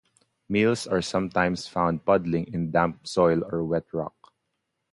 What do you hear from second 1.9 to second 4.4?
puddling in damp soil or wet rock.